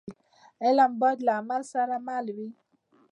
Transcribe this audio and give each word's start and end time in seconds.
علم 0.63 0.91
باید 1.01 1.19
له 1.27 1.31
عمل 1.39 1.61
سره 1.73 1.95
مل 2.07 2.25
وي. 2.35 2.49